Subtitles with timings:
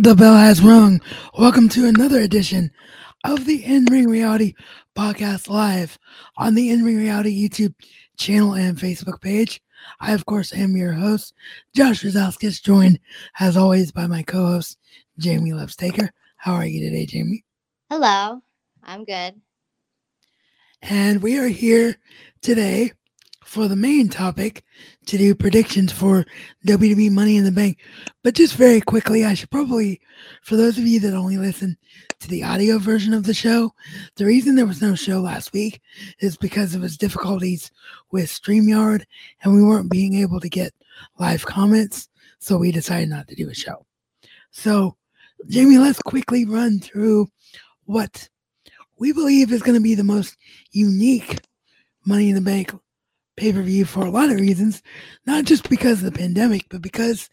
[0.00, 1.02] The bell has rung.
[1.38, 2.70] Welcome to another edition
[3.22, 4.54] of the In Ring Reality
[4.96, 5.98] Podcast Live
[6.38, 7.74] on the In Ring Reality YouTube
[8.16, 9.60] channel and Facebook page.
[10.00, 11.34] I, of course, am your host,
[11.76, 12.98] Josh Rosalskis, joined
[13.40, 14.78] as always by my co host,
[15.18, 16.08] Jamie Levstaker.
[16.36, 17.44] How are you today, Jamie?
[17.90, 18.40] Hello,
[18.82, 19.34] I'm good.
[20.80, 21.98] And we are here
[22.40, 22.92] today
[23.50, 24.62] for the main topic
[25.06, 26.24] to do predictions for
[26.68, 27.78] WWE Money in the Bank.
[28.22, 30.00] But just very quickly, I should probably,
[30.44, 31.76] for those of you that only listen
[32.20, 33.74] to the audio version of the show,
[34.14, 35.80] the reason there was no show last week
[36.20, 37.72] is because of his difficulties
[38.12, 39.02] with StreamYard
[39.42, 40.72] and we weren't being able to get
[41.18, 42.08] live comments.
[42.38, 43.84] So we decided not to do a show.
[44.52, 44.96] So,
[45.48, 47.28] Jamie, let's quickly run through
[47.86, 48.28] what
[49.00, 50.36] we believe is going to be the most
[50.70, 51.40] unique
[52.06, 52.72] Money in the Bank
[53.40, 54.82] pay per view for a lot of reasons,
[55.26, 57.30] not just because of the pandemic, but because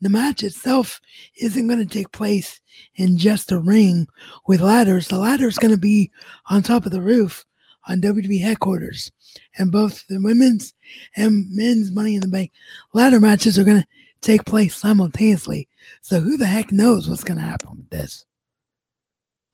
[0.00, 1.00] the match itself
[1.40, 2.60] isn't going to take place
[2.94, 4.06] in just a ring
[4.46, 5.08] with ladders.
[5.08, 6.12] The ladder is going to be
[6.48, 7.44] on top of the roof
[7.88, 9.10] on WWE headquarters,
[9.58, 10.74] and both the women's
[11.16, 12.52] and men's Money in the Bank
[12.94, 13.88] ladder matches are going to
[14.20, 15.68] take place simultaneously.
[16.02, 18.24] So who the heck knows what's going to happen with this?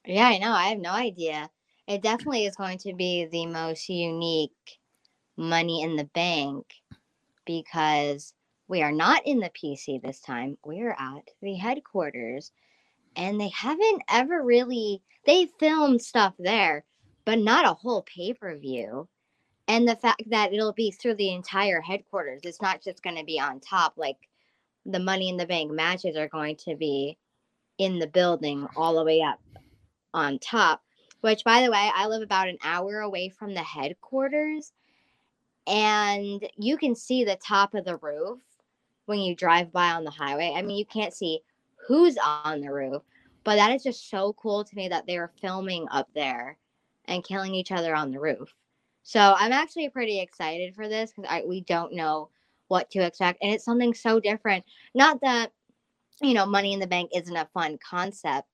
[0.04, 0.52] Yeah, I know.
[0.52, 1.48] I have no idea.
[1.86, 4.52] It definitely is going to be the most unique
[5.36, 6.66] money in the bank
[7.44, 8.34] because
[8.68, 10.56] we are not in the PC this time.
[10.64, 12.52] We're at the headquarters
[13.16, 16.84] and they haven't ever really they filmed stuff there,
[17.24, 19.08] but not a whole pay-per-view.
[19.66, 23.24] And the fact that it'll be through the entire headquarters, it's not just going to
[23.24, 24.18] be on top like
[24.84, 27.16] the money in the bank matches are going to be
[27.78, 29.40] in the building all the way up
[30.12, 30.82] on top.
[31.22, 34.72] Which by the way, I live about an hour away from the headquarters
[35.66, 38.38] and you can see the top of the roof
[39.06, 40.52] when you drive by on the highway.
[40.54, 41.40] I mean, you can't see
[41.76, 43.02] who's on the roof,
[43.44, 46.56] but that is just so cool to me that they were filming up there
[47.06, 48.54] and killing each other on the roof.
[49.02, 52.30] So I'm actually pretty excited for this because we don't know
[52.68, 54.64] what to expect, and it's something so different.
[54.94, 55.52] Not that
[56.22, 58.48] you know, Money in the Bank isn't a fun concept,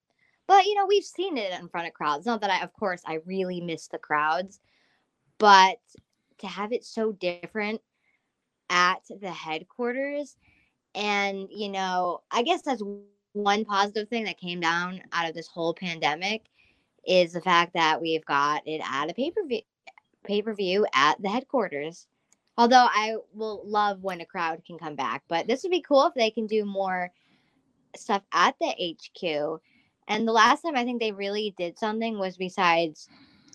[0.47, 2.27] but you know, we've seen it in front of crowds.
[2.27, 4.60] Not that I, of course, I really miss the crowds,
[5.38, 5.78] but
[6.41, 7.81] to have it so different
[8.69, 10.37] at the headquarters.
[10.95, 12.83] And you know i guess that's
[13.33, 16.43] one positive thing that came down out of this whole pandemic
[17.06, 19.61] is the fact that we've got it at a pay-per-view
[20.25, 22.06] pay-per-view at the headquarters.
[22.59, 26.07] Although i will love when a crowd can come back but this would be cool
[26.07, 27.11] if they can do more
[27.97, 29.61] stuff at the hq
[30.09, 33.09] and the last time i think they really did something was besides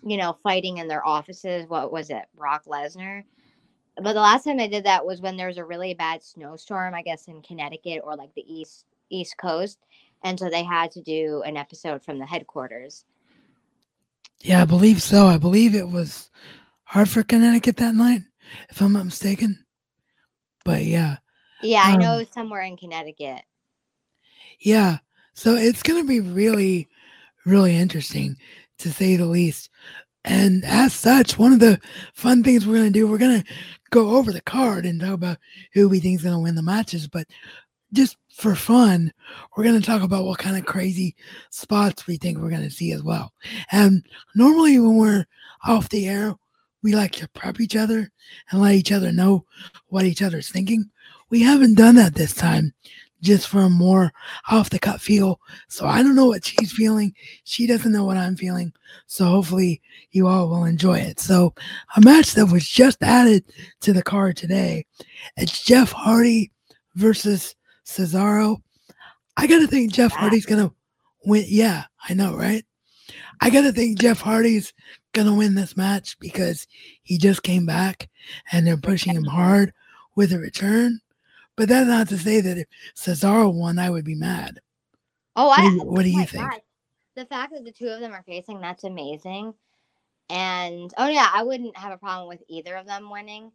[0.05, 1.67] you know, fighting in their offices.
[1.67, 3.23] What was it, Brock Lesnar?
[3.97, 6.93] But the last time they did that was when there was a really bad snowstorm,
[6.93, 9.79] I guess in Connecticut or like the east East Coast,
[10.23, 13.05] and so they had to do an episode from the headquarters.
[14.41, 15.27] Yeah, I believe so.
[15.27, 16.29] I believe it was
[16.83, 18.21] Hartford, Connecticut that night,
[18.69, 19.65] if I'm not mistaken.
[20.63, 21.17] But yeah.
[21.61, 23.41] Yeah, I um, know somewhere in Connecticut.
[24.59, 24.97] Yeah.
[25.33, 26.89] So it's going to be really,
[27.45, 28.37] really interesting
[28.79, 29.69] to say the least.
[30.23, 31.79] And as such, one of the
[32.13, 33.53] fun things we're going to do, we're going to
[33.91, 35.37] go over the card and talk about
[35.73, 37.07] who we think is going to win the matches.
[37.07, 37.27] But
[37.93, 39.13] just for fun,
[39.55, 41.15] we're going to talk about what kind of crazy
[41.51, 43.31] spots we think we're going to see as well.
[43.71, 44.03] And
[44.35, 45.25] normally, when we're
[45.65, 46.33] off the air,
[46.81, 48.11] we like to prep each other
[48.51, 49.45] and let each other know
[49.87, 50.89] what each other's thinking.
[51.29, 52.73] We haven't done that this time
[53.25, 54.13] just for a more
[54.49, 55.39] off the cut feel.
[55.67, 57.13] So I don't know what she's feeling.
[57.43, 58.71] She doesn't know what I'm feeling.
[59.07, 59.81] So hopefully
[60.11, 61.19] you all will enjoy it.
[61.19, 61.53] So
[61.95, 63.43] a match that was just added
[63.81, 64.85] to the card today.
[65.37, 66.51] It's Jeff Hardy
[66.95, 67.55] versus
[67.85, 68.61] Cesaro.
[69.37, 70.71] I gotta think Jeff Hardy's gonna
[71.25, 71.45] win.
[71.47, 72.63] Yeah, I know, right?
[73.41, 74.73] I gotta think Jeff Hardy's
[75.13, 76.67] gonna win this match because
[77.03, 78.09] he just came back
[78.51, 79.73] and they're pushing him hard
[80.15, 80.99] with a return.
[81.55, 84.59] But that's not to say that if Cesaro won, I would be mad.
[85.35, 85.63] Oh, I.
[85.63, 86.49] What do you, what do you think?
[86.49, 86.61] God.
[87.15, 89.53] The fact that the two of them are facing, that's amazing.
[90.29, 93.51] And oh yeah, I wouldn't have a problem with either of them winning.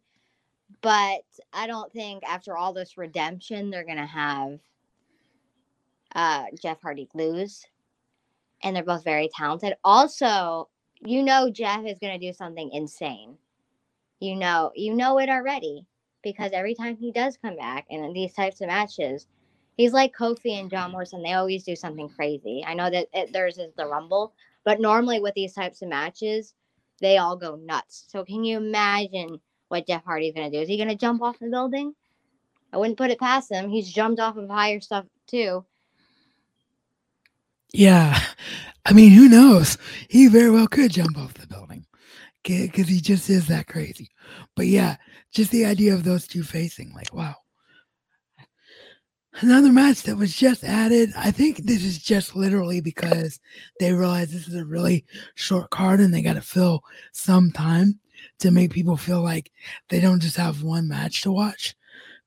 [0.81, 1.21] But
[1.53, 4.59] I don't think after all this redemption, they're gonna have
[6.15, 7.63] uh, Jeff Hardy lose.
[8.63, 9.73] And they're both very talented.
[9.83, 10.69] Also,
[11.01, 13.37] you know Jeff is gonna do something insane.
[14.19, 15.85] You know, you know it already
[16.23, 19.27] because every time he does come back in these types of matches,
[19.77, 21.23] he's like Kofi and John Morrison.
[21.23, 22.63] They always do something crazy.
[22.65, 24.33] I know that it, theirs is the Rumble,
[24.63, 26.53] but normally with these types of matches,
[26.99, 28.05] they all go nuts.
[28.07, 29.39] So can you imagine
[29.69, 30.61] what Jeff Hardy's going to do?
[30.61, 31.95] Is he going to jump off the building?
[32.73, 33.69] I wouldn't put it past him.
[33.69, 35.65] He's jumped off of higher stuff too.
[37.73, 38.19] Yeah.
[38.85, 39.77] I mean, who knows?
[40.09, 41.85] He very well could jump off the building
[42.43, 44.09] because he just is that crazy.
[44.55, 44.97] But yeah,
[45.31, 47.35] just the idea of those two facing, like, wow.
[49.39, 51.11] Another match that was just added.
[51.17, 53.39] I think this is just literally because
[53.79, 55.05] they realize this is a really
[55.35, 56.83] short card and they got to fill
[57.13, 57.99] some time
[58.39, 59.49] to make people feel like
[59.87, 61.75] they don't just have one match to watch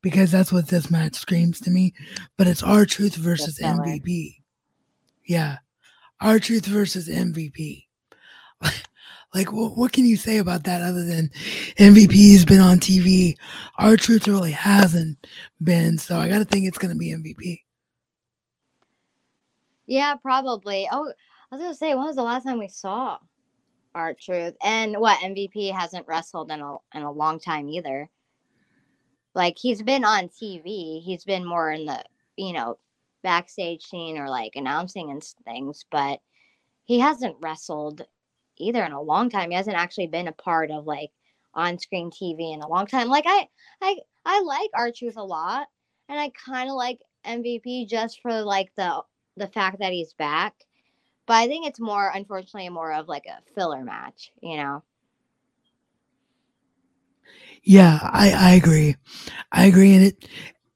[0.01, 1.93] because that's what this match screams to me.
[2.39, 4.37] But it's R-Truth versus MVP.
[5.27, 5.59] Yeah.
[6.21, 7.85] R-Truth versus MVP.
[9.35, 11.31] like, what, what can you say about that other than
[11.79, 13.37] MVP's been on TV?
[13.79, 15.27] R-Truth really hasn't
[15.63, 15.99] been.
[15.99, 17.61] So I got to think it's going to be MVP.
[19.87, 20.89] Yeah, probably.
[20.91, 21.13] Oh,
[21.51, 23.19] I was going to say, when was the last time we saw
[23.95, 24.55] R-Truth?
[24.63, 28.09] And what, MVP hasn't wrestled in a, in a long time either.
[29.35, 31.03] Like, he's been on TV.
[31.03, 32.05] He's been more in the,
[32.37, 32.79] you know,
[33.25, 36.21] backstage scene or like announcing and things, but
[36.85, 38.03] he hasn't wrestled
[38.59, 39.51] either in a long time.
[39.51, 41.11] He hasn't actually been a part of like
[41.55, 43.09] on-screen TV in a long time.
[43.09, 43.49] Like I
[43.83, 45.67] I I like R-Truth a lot
[46.09, 49.03] and I kind of like MVP just for like the
[49.37, 50.55] the fact that he's back.
[51.27, 54.83] But I think it's more unfortunately more of like a filler match, you know.
[57.63, 58.97] Yeah, I I agree.
[59.53, 60.29] I agree and it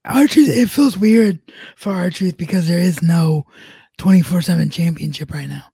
[0.05, 1.39] R-Truth, it feels weird
[1.77, 3.45] for R-Truth because there is no
[3.99, 5.65] 24 7 championship right now.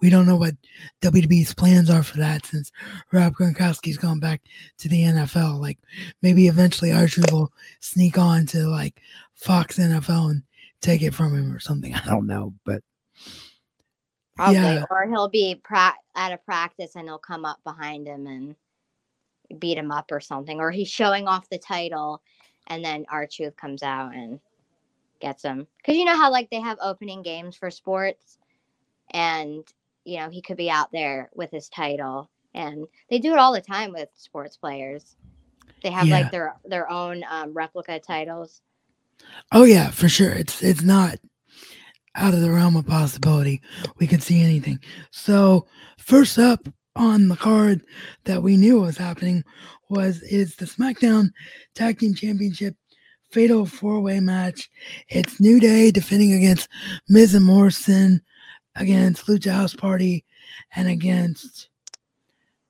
[0.00, 0.54] We don't know what
[1.02, 2.70] WWE's plans are for that since
[3.12, 4.42] Rob Gronkowski's gone back
[4.78, 5.60] to the NFL.
[5.60, 5.78] Like
[6.22, 9.00] maybe eventually R-Truth will sneak on to like
[9.34, 10.42] Fox NFL and
[10.80, 11.94] take it from him or something.
[11.94, 12.82] I don't know, but
[14.36, 14.84] Probably, yeah.
[14.88, 18.54] or he'll be pra- at a practice and he'll come up behind him and
[19.58, 22.22] beat him up or something, or he's showing off the title
[22.68, 24.38] and then R-Truth comes out and
[25.20, 25.66] gets him.
[25.78, 28.38] Because you know how like they have opening games for sports,
[29.10, 29.64] and
[30.08, 33.52] you know he could be out there with his title, and they do it all
[33.52, 35.16] the time with sports players.
[35.82, 36.20] They have yeah.
[36.20, 38.62] like their their own um, replica titles.
[39.52, 40.30] Oh yeah, for sure.
[40.32, 41.18] It's it's not
[42.14, 43.60] out of the realm of possibility.
[43.98, 44.80] We could see anything.
[45.10, 45.66] So
[45.98, 46.66] first up
[46.96, 47.82] on the card
[48.24, 49.44] that we knew was happening
[49.88, 51.30] was is the SmackDown
[51.74, 52.74] Tag Team Championship
[53.30, 54.70] Fatal Four Way match.
[55.08, 56.68] It's New Day defending against
[57.08, 58.22] Miz and Morrison,
[58.78, 60.24] against Lucha House Party,
[60.74, 61.68] and against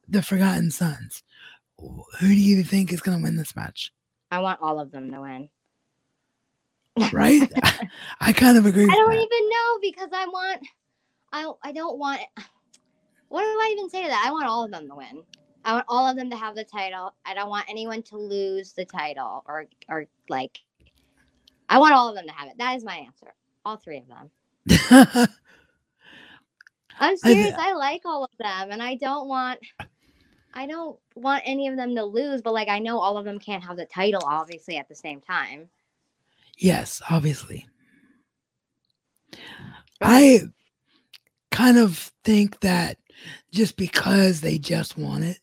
[0.08, 1.22] the Forgotten Sons.
[1.78, 3.92] Who do you think is going to win this match?
[4.30, 5.48] I want all of them to win.
[7.12, 7.50] right?
[8.20, 8.84] I kind of agree.
[8.84, 9.16] I don't that.
[9.16, 10.62] even know because I want.
[11.32, 12.20] I I don't want.
[13.28, 14.24] What do I even say to that?
[14.26, 15.22] I want all of them to win.
[15.64, 17.14] I want all of them to have the title.
[17.26, 20.58] I don't want anyone to lose the title or or like
[21.68, 22.58] I want all of them to have it.
[22.58, 23.34] That is my answer.
[23.64, 25.28] All three of them.
[26.98, 27.54] I'm serious.
[27.58, 29.60] I, I like all of them and I don't want
[30.54, 33.38] I don't want any of them to lose, but like I know all of them
[33.38, 35.68] can't have the title obviously at the same time.
[36.56, 37.66] Yes, obviously.
[40.00, 40.40] I
[41.50, 42.98] kind of think that
[43.52, 45.38] just because they just won it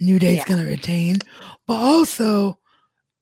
[0.00, 0.44] New Day's yeah.
[0.44, 1.18] going to retain.
[1.66, 2.58] But also,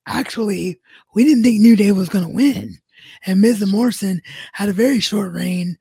[0.05, 0.79] actually,
[1.13, 2.77] we didn't think New Day was going to win.
[3.25, 4.21] And Miz and Morrison
[4.53, 5.77] had a very short reign.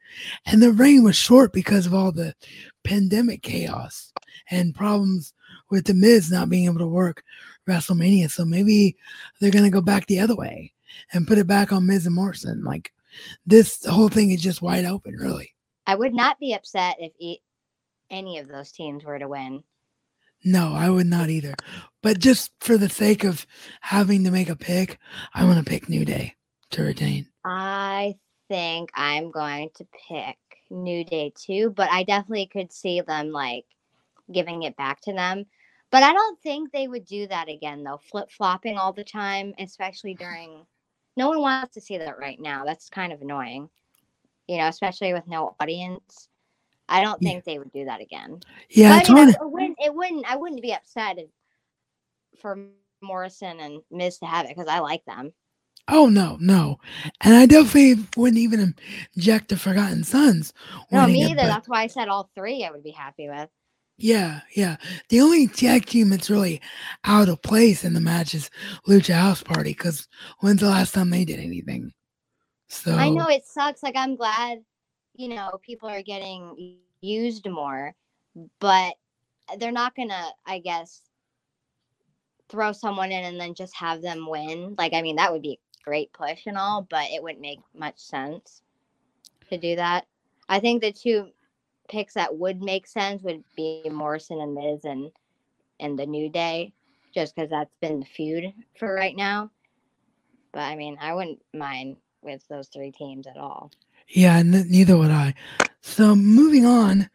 [0.46, 2.34] And the reign was short because of all the
[2.84, 4.12] pandemic chaos
[4.50, 5.34] and problems
[5.70, 7.22] with the Miz not being able to work
[7.68, 8.30] WrestleMania.
[8.30, 8.96] So maybe
[9.40, 10.72] they're going to go back the other way
[11.12, 12.62] and put it back on Miz and Morrison.
[12.64, 12.92] Like
[13.44, 15.52] this whole thing is just wide open, really.
[15.86, 17.12] I would not be upset if
[18.10, 19.62] any of those teams were to win.
[20.44, 21.54] No, I would not either.
[22.02, 23.46] But just for the sake of
[23.80, 24.98] having to make a pick,
[25.34, 26.35] I want to pick New Day
[26.70, 27.26] to retain.
[27.44, 28.16] I
[28.49, 30.37] think I'm going to pick
[30.70, 33.64] New Day too, but I definitely could see them like
[34.32, 35.46] giving it back to them.
[35.90, 39.54] But I don't think they would do that again though, flip flopping all the time,
[39.58, 40.66] especially during.
[41.18, 42.66] No one wants to see that right now.
[42.66, 43.70] That's kind of annoying,
[44.49, 46.28] you know, especially with no audience.
[46.88, 47.52] I don't think yeah.
[47.52, 48.40] they would do that again.
[48.68, 50.30] Yeah, but, know, it, wouldn't, it wouldn't.
[50.30, 51.30] I wouldn't be upset if,
[52.38, 52.68] for
[53.00, 55.32] Morrison and Miz to have it because I like them.
[55.88, 56.78] Oh no, no,
[57.20, 58.74] and I definitely wouldn't even
[59.14, 60.52] inject the Forgotten Sons.
[60.90, 61.36] No, me either.
[61.36, 62.64] That's why I said all three.
[62.64, 63.48] I would be happy with.
[63.98, 64.76] Yeah, yeah.
[65.08, 66.60] The only tag team that's really
[67.04, 68.50] out of place in the match is
[68.86, 70.08] Lucha House Party because
[70.40, 71.92] when's the last time they did anything?
[72.68, 73.82] So I know it sucks.
[73.82, 74.58] Like I'm glad
[75.16, 77.94] you know, people are getting used more,
[78.60, 78.94] but
[79.58, 81.02] they're not gonna, I guess,
[82.48, 84.74] throw someone in and then just have them win.
[84.78, 87.98] Like, I mean, that would be great push and all, but it wouldn't make much
[87.98, 88.62] sense
[89.48, 90.06] to do that.
[90.48, 91.28] I think the two
[91.88, 95.10] picks that would make sense would be Morrison and Miz and
[95.78, 96.72] and the New Day,
[97.14, 99.50] just because that's been the feud for right now.
[100.52, 103.70] But I mean, I wouldn't mind with those three teams at all.
[104.08, 105.34] Yeah, n- neither would I.
[105.82, 107.08] So moving on,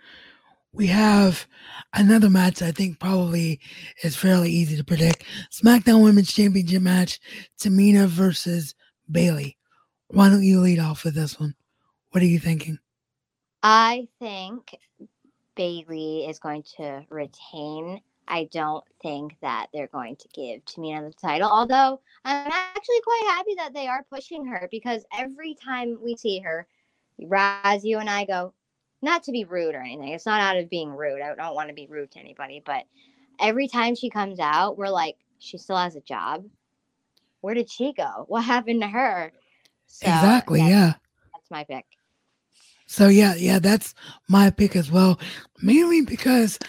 [0.73, 1.47] we have
[1.93, 3.59] another match I think probably
[4.03, 5.23] is fairly easy to predict.
[5.51, 7.19] SmackDown Women's Championship match,
[7.59, 8.75] Tamina versus
[9.09, 9.57] Bayley.
[10.07, 11.55] Why don't you lead off with this one?
[12.11, 12.79] What are you thinking?
[13.63, 14.75] I think
[15.55, 18.01] Bayley is going to retain.
[18.27, 21.49] I don't think that they're going to give Tamina the title.
[21.51, 26.39] Although I'm actually quite happy that they are pushing her because every time we see
[26.39, 26.65] her,
[27.19, 28.53] Raz, you and I go,
[29.01, 30.10] not to be rude or anything.
[30.10, 31.22] It's not out of being rude.
[31.22, 32.84] I don't want to be rude to anybody, but
[33.39, 36.46] every time she comes out, we're like, she still has a job.
[37.41, 38.25] Where did she go?
[38.27, 39.31] What happened to her?
[39.88, 40.60] So exactly.
[40.60, 40.93] That's, yeah.
[41.34, 41.86] That's my pick.
[42.86, 43.96] So yeah, yeah, that's
[44.29, 45.20] my pick as well.
[45.62, 46.60] Mainly because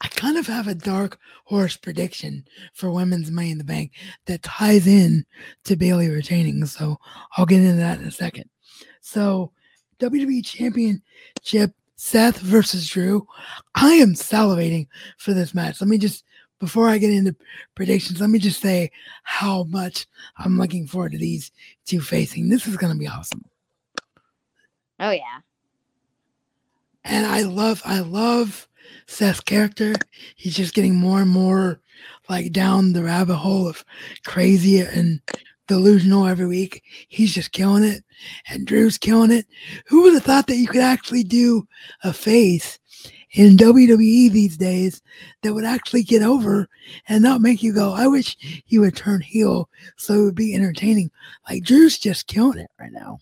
[0.00, 2.44] I kind of have a dark horse prediction
[2.74, 3.92] for women's Money in the Bank
[4.26, 5.24] that ties in
[5.64, 6.64] to Bayley retaining.
[6.66, 6.98] So
[7.36, 8.48] I'll get into that in a second.
[9.00, 9.52] So
[9.98, 13.28] WWE Championship Seth versus Drew.
[13.74, 14.86] I am salivating
[15.18, 15.82] for this match.
[15.82, 16.24] Let me just
[16.58, 17.36] before I get into
[17.74, 18.90] predictions, let me just say
[19.22, 20.06] how much
[20.38, 21.52] I'm looking forward to these
[21.84, 22.48] two facing.
[22.48, 23.44] This is going to be awesome.
[24.98, 25.40] Oh yeah.
[27.04, 28.66] And I love I love
[29.06, 29.92] Seth's character.
[30.36, 31.80] He's just getting more and more
[32.30, 33.84] like down the rabbit hole of
[34.24, 35.20] crazy and
[35.70, 36.82] delusional every week.
[37.08, 38.02] He's just killing it,
[38.48, 39.46] and Drew's killing it.
[39.86, 41.66] Who would have thought that you could actually do
[42.02, 42.78] a face
[43.34, 45.00] in WWE these days
[45.42, 46.68] that would actually get over
[47.08, 48.36] and not make you go, I wish
[48.66, 51.12] he would turn heel so it would be entertaining.
[51.48, 53.18] Like Drew's just killing it right now.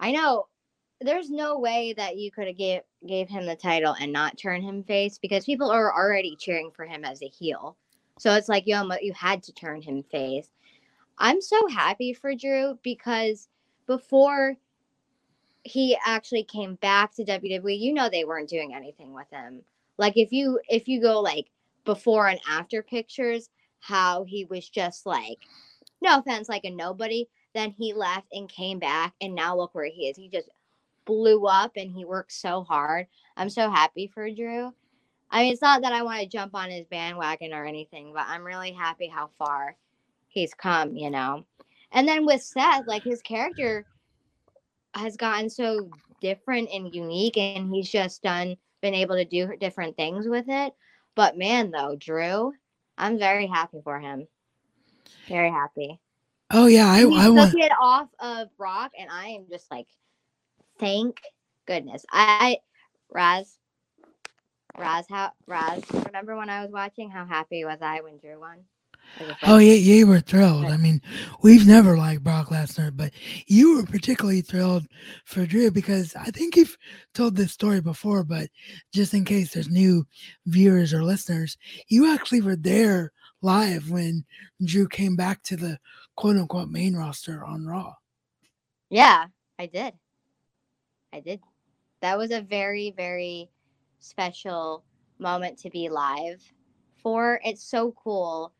[0.00, 0.46] I know.
[1.02, 4.62] There's no way that you could have gave gave him the title and not turn
[4.62, 7.76] him face because people are already cheering for him as a heel.
[8.18, 10.48] So it's like yo, you had to turn him face.
[11.18, 13.48] I'm so happy for Drew because
[13.86, 14.56] before
[15.64, 19.62] he actually came back to WWE, you know they weren't doing anything with him.
[19.98, 21.46] Like if you if you go like
[21.84, 25.38] before and after pictures, how he was just like,
[26.00, 27.28] no offense, like a nobody.
[27.54, 30.16] Then he left and came back, and now look where he is.
[30.16, 30.48] He just
[31.06, 33.06] blew up and he worked so hard.
[33.36, 34.72] I'm so happy for Drew.
[35.30, 38.26] I mean, it's not that I want to jump on his bandwagon or anything, but
[38.28, 39.76] I'm really happy how far
[40.28, 41.44] he's come, you know.
[41.92, 43.86] And then with Seth, like his character
[44.94, 49.96] has gotten so different and unique, and he's just done been able to do different
[49.96, 50.72] things with it.
[51.14, 52.52] But man, though, Drew,
[52.96, 54.28] I'm very happy for him.
[55.28, 55.98] Very happy.
[56.50, 59.86] Oh yeah, I, I want it off of Brock, and I am just like,
[60.78, 61.20] thank
[61.66, 62.04] goodness.
[62.10, 62.58] I,
[63.10, 63.58] Raz,
[64.78, 65.82] Raz, how Raz?
[66.06, 67.10] Remember when I was watching?
[67.10, 68.58] How happy was I when Drew won?
[69.42, 70.66] Oh yeah, you were thrilled.
[70.66, 71.00] I mean,
[71.42, 73.12] we've never liked Brock Lesnar, but
[73.46, 74.86] you were particularly thrilled
[75.24, 76.76] for Drew because I think you've
[77.14, 78.48] told this story before, but
[78.92, 80.06] just in case there's new
[80.46, 81.56] viewers or listeners,
[81.88, 83.12] you actually were there
[83.42, 84.24] live when
[84.64, 85.78] Drew came back to the
[86.16, 87.94] quote unquote main roster on Raw.
[88.90, 89.26] Yeah,
[89.58, 89.94] I did.
[91.12, 91.40] I did.
[92.00, 93.50] That was a very, very
[94.00, 94.84] special
[95.18, 96.42] moment to be live
[97.02, 97.40] for.
[97.44, 98.52] It's so cool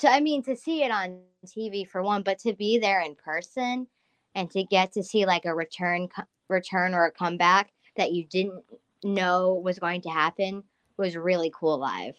[0.00, 3.14] to I mean to see it on TV for one, but to be there in
[3.14, 3.86] person
[4.34, 6.08] and to get to see like a return
[6.48, 8.64] return or a comeback that you didn't
[9.02, 10.62] know was going to happen
[10.96, 12.14] was really cool live.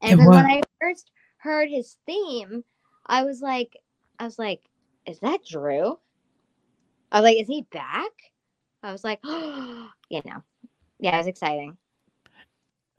[0.00, 2.64] And, when I first heard his theme,
[3.06, 3.76] I was like
[4.18, 4.62] I was like,
[5.06, 5.98] is that Drew?
[7.10, 8.12] I was like, is he back?
[8.82, 10.42] I was like, oh, you know.
[11.00, 11.76] Yeah, it was exciting.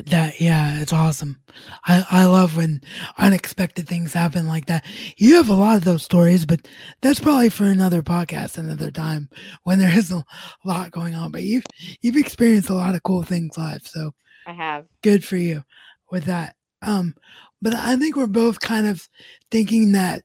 [0.06, 1.41] That yeah, it's awesome.
[1.86, 2.82] I I love when
[3.18, 4.86] unexpected things happen like that.
[5.18, 6.68] You have a lot of those stories, but
[7.01, 9.29] that's probably for another podcast another time
[9.63, 10.24] when there is a
[10.63, 11.32] lot going on.
[11.32, 11.65] But you've
[12.01, 14.13] you've experienced a lot of cool things live, so
[14.48, 14.86] I have.
[15.03, 15.65] Good for you
[16.12, 16.56] with that.
[16.82, 17.13] Um,
[17.62, 19.08] but I think we're both kind of
[19.51, 20.24] thinking that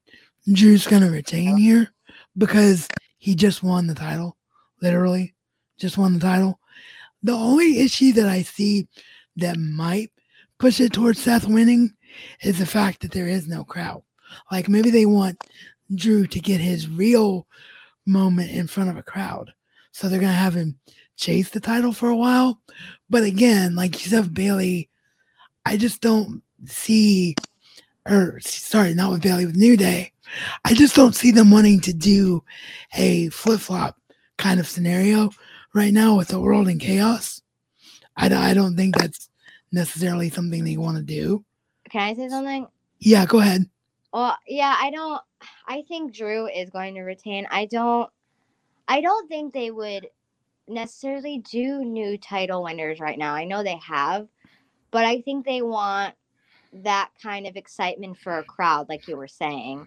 [0.53, 1.93] Drew's gonna retain here
[2.39, 2.87] because
[3.19, 4.37] he just won the title,
[4.81, 5.35] literally,
[5.79, 6.61] just won the title.
[7.25, 8.87] The only issue that I see
[9.37, 10.11] that might
[10.59, 11.93] push it towards Seth winning
[12.43, 14.03] is the fact that there is no crowd.
[14.51, 15.43] Like maybe they want
[15.95, 17.47] Drew to get his real
[18.07, 19.53] moment in front of a crowd.
[19.93, 20.79] So they're going to have him
[21.17, 22.61] chase the title for a while.
[23.09, 24.89] But again, like you said, Bayley,
[25.65, 27.37] I just don't see,
[28.07, 30.13] or sorry, not with Bayley, with New Day.
[30.65, 32.43] I just don't see them wanting to do
[32.95, 33.99] a flip flop
[34.37, 35.31] kind of scenario
[35.75, 37.41] right now with the world in chaos.
[38.17, 39.29] I, I don't think that's
[39.73, 41.45] necessarily something they want to do.
[41.91, 42.67] Can I say something?
[42.99, 43.69] Yeah, go ahead.
[44.13, 45.21] Well, yeah, I don't.
[45.67, 47.47] I think Drew is going to retain.
[47.51, 48.09] I don't.
[48.87, 50.09] I don't think they would
[50.69, 53.35] necessarily do new title winners right now.
[53.35, 54.29] I know they have,
[54.91, 56.15] but I think they want
[56.73, 59.87] that kind of excitement for a crowd, like you were saying.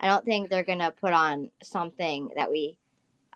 [0.00, 2.78] I don't think they're gonna put on something that we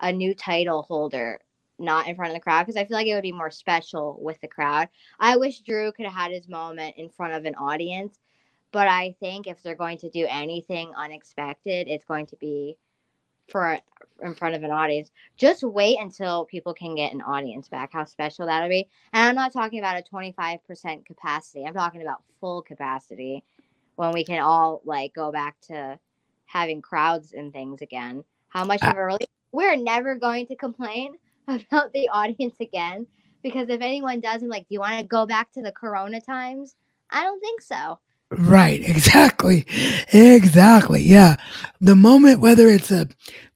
[0.01, 1.41] a new title holder
[1.81, 4.19] not in front of the crowd because I feel like it would be more special
[4.21, 4.89] with the crowd.
[5.19, 8.19] I wish Drew could have had his moment in front of an audience,
[8.71, 12.77] but I think if they're going to do anything unexpected, it's going to be
[13.49, 13.79] for
[14.23, 15.11] in front of an audience.
[15.37, 17.91] Just wait until people can get an audience back.
[17.93, 18.89] How special that'll be.
[19.13, 21.65] And I'm not talking about a 25% capacity.
[21.65, 23.43] I'm talking about full capacity
[23.97, 25.99] when we can all like go back to
[26.47, 28.25] having crowds and things again.
[28.49, 28.91] How much ah.
[28.91, 29.29] of a relief?
[29.53, 31.15] We're never going to complain
[31.51, 33.07] about the audience again
[33.43, 36.21] because if anyone does, I'm like, do you want to go back to the Corona
[36.21, 36.77] times?
[37.11, 37.99] I don't think so.
[38.31, 39.67] Right, exactly.
[40.13, 41.03] Exactly.
[41.03, 41.37] Yeah.
[41.81, 43.09] The moment, whether it's a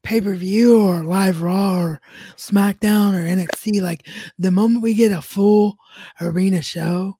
[0.02, 2.00] pay per view or live Raw or
[2.36, 4.08] SmackDown or NXT, like
[4.38, 5.76] the moment we get a full
[6.20, 7.18] arena show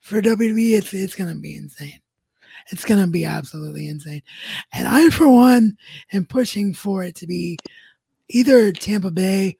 [0.00, 2.00] for WWE, it's, it's going to be insane.
[2.70, 4.22] It's going to be absolutely insane.
[4.72, 5.76] And I, for one,
[6.12, 7.58] am pushing for it to be
[8.28, 9.56] either Tampa Bay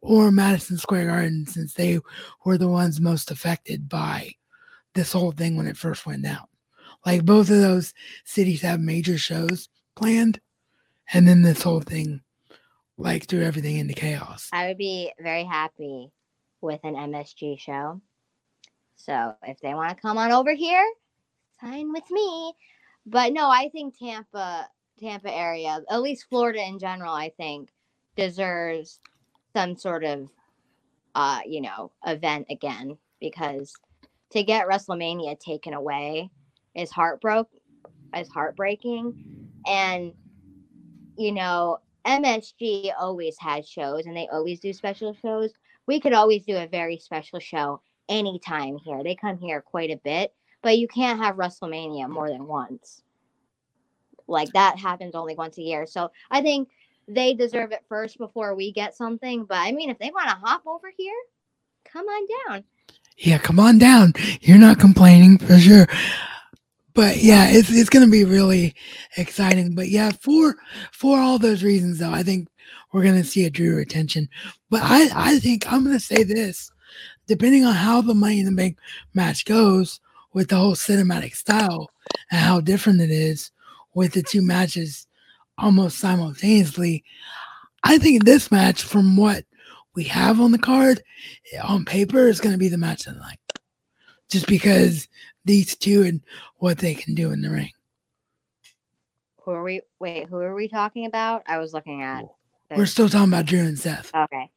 [0.00, 1.98] or Madison Square Garden since they
[2.44, 4.32] were the ones most affected by
[4.94, 6.46] this whole thing when it first went down.
[7.04, 10.40] Like both of those cities have major shows planned,
[11.12, 12.22] and then this whole thing
[12.98, 14.48] like threw everything into chaos.
[14.52, 16.10] I would be very happy
[16.60, 18.00] with an MSG show.
[18.96, 20.84] So if they want to come on over here,
[21.60, 22.54] sign with me.
[23.04, 27.68] But no, I think Tampa, Tampa area, at least Florida in general, I think
[28.16, 28.98] deserves
[29.56, 30.28] some sort of,
[31.14, 33.72] uh, you know, event again because
[34.30, 36.28] to get WrestleMania taken away
[36.74, 37.58] is heartbroken,
[38.14, 39.14] is heartbreaking,
[39.66, 40.12] and
[41.16, 45.52] you know, MSG always has shows and they always do special shows.
[45.86, 47.80] We could always do a very special show
[48.10, 49.02] anytime here.
[49.02, 53.02] They come here quite a bit, but you can't have WrestleMania more than once.
[54.28, 55.86] Like that happens only once a year.
[55.86, 56.68] So I think
[57.08, 59.44] they deserve it first before we get something.
[59.44, 61.14] But I mean, if they want to hop over here,
[61.84, 62.64] come on down.
[63.18, 64.12] Yeah, come on down.
[64.40, 65.86] You're not complaining for sure.
[66.94, 68.74] But yeah, it's it's gonna be really
[69.16, 69.74] exciting.
[69.74, 70.56] But yeah, for
[70.92, 72.48] for all those reasons though, I think
[72.92, 74.28] we're gonna see a Drew retention.
[74.70, 76.70] But I I think I'm gonna say this,
[77.26, 78.78] depending on how the Money in the Bank
[79.14, 80.00] match goes
[80.32, 81.90] with the whole cinematic style
[82.30, 83.50] and how different it is
[83.94, 85.06] with the two matches
[85.58, 87.04] almost simultaneously.
[87.84, 89.44] I think this match, from what
[89.94, 91.02] we have on the card,
[91.62, 93.38] on paper, is going to be the match of the night.
[94.28, 95.08] Just because
[95.44, 96.20] these two and
[96.56, 97.70] what they can do in the ring.
[99.42, 99.82] Who are we?
[100.00, 101.44] Wait, who are we talking about?
[101.46, 102.24] I was looking at.
[102.76, 104.12] We're still talking about Drew and Seth.
[104.12, 104.50] Okay.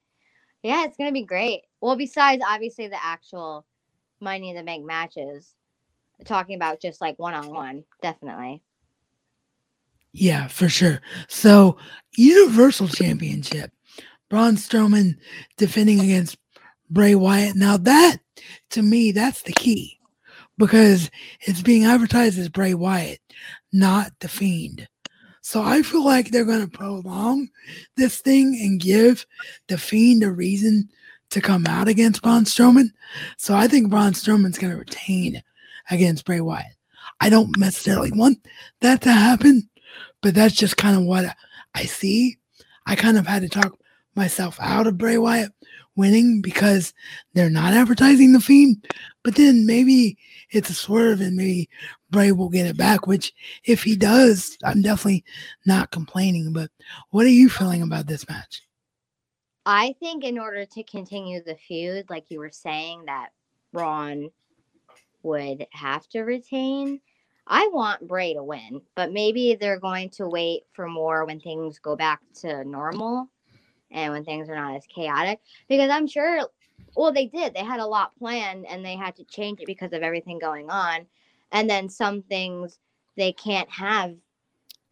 [0.63, 1.61] Yeah, it's gonna be great.
[1.79, 3.65] Well, besides obviously the actual
[4.19, 5.53] Money in the Bank matches,
[6.25, 8.63] talking about just like one on one, definitely.
[10.13, 11.01] Yeah, for sure.
[11.27, 11.77] So,
[12.17, 13.71] Universal Championship,
[14.29, 15.15] Braun Strowman
[15.57, 16.37] defending against
[16.89, 17.55] Bray Wyatt.
[17.55, 18.17] Now, that
[18.71, 19.99] to me, that's the key
[20.57, 21.09] because
[21.41, 23.19] it's being advertised as Bray Wyatt,
[23.71, 24.87] not The Fiend.
[25.41, 27.49] So, I feel like they're going to prolong
[27.95, 29.25] this thing and give
[29.67, 30.89] The Fiend a reason
[31.29, 32.89] to come out against Braun Strowman.
[33.37, 35.43] So, I think Braun Strowman's going to retain
[35.91, 36.65] against Bray Wyatt.
[37.21, 38.45] I don't necessarily want
[38.81, 39.69] that to happen
[40.21, 41.35] but that's just kind of what
[41.75, 42.37] I see.
[42.85, 43.77] I kind of had to talk
[44.15, 45.53] myself out of Bray Wyatt
[45.95, 46.93] winning because
[47.33, 48.85] they're not advertising the Fiend.
[49.23, 50.17] But then maybe
[50.49, 51.69] it's a swerve and maybe
[52.09, 53.33] Bray will get it back, which
[53.65, 55.23] if he does, I'm definitely
[55.65, 56.53] not complaining.
[56.53, 56.71] But
[57.11, 58.63] what are you feeling about this match?
[59.65, 63.29] I think in order to continue the feud, like you were saying, that
[63.71, 64.31] Braun
[65.21, 67.01] would have to retain.
[67.49, 71.79] I want Bray to win, but maybe they're going to wait for more when things
[71.79, 73.27] go back to normal
[73.89, 75.39] and when things are not as chaotic.
[75.67, 76.41] Because I'm sure,
[76.95, 77.55] well, they did.
[77.55, 80.69] They had a lot planned and they had to change it because of everything going
[80.69, 81.07] on.
[81.51, 82.77] And then some things
[83.17, 84.13] they can't have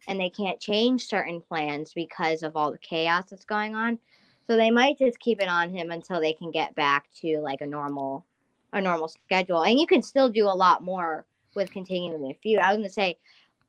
[0.08, 4.00] and they can't change certain plans because of all the chaos that's going on.
[4.48, 7.60] So they might just keep it on him until they can get back to like
[7.60, 8.24] a normal
[8.72, 9.62] a normal schedule.
[9.62, 12.60] And you can still do a lot more with continuing their feud.
[12.60, 13.18] I was gonna say,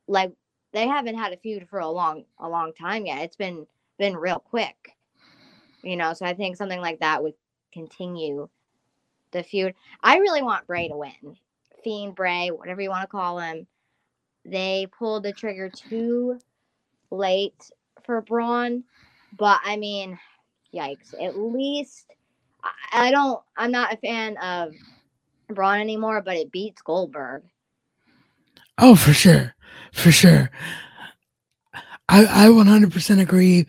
[0.06, 0.32] like
[0.72, 3.22] they haven't had a feud for a long a long time yet.
[3.22, 3.66] It's been
[3.98, 4.96] been real quick.
[5.82, 7.34] You know, so I think something like that would
[7.72, 8.48] continue
[9.32, 9.74] the feud.
[10.02, 11.36] I really want Bray to win.
[11.82, 13.66] Fiend Bray, whatever you want to call him.
[14.44, 16.38] They pulled the trigger too
[17.10, 17.70] late
[18.04, 18.84] for Braun,
[19.36, 20.18] but I mean,
[20.74, 21.14] yikes.
[21.22, 22.06] At least
[22.62, 24.74] I, I don't I'm not a fan of
[25.48, 27.42] Braun anymore, but it beats Goldberg.
[28.80, 29.54] Oh, for sure.
[29.92, 30.50] For sure.
[32.08, 33.66] I, I 100% agree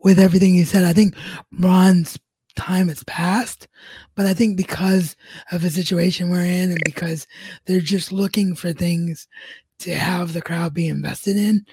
[0.00, 0.84] with everything you said.
[0.84, 1.14] I think
[1.52, 2.18] Braun's
[2.56, 3.68] time has passed,
[4.14, 5.16] but I think because
[5.52, 7.26] of the situation we're in and because
[7.66, 9.28] they're just looking for things
[9.80, 11.64] to have the crowd be invested in,